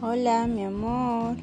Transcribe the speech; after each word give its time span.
Hola, 0.00 0.46
mi 0.46 0.62
amor. 0.62 1.34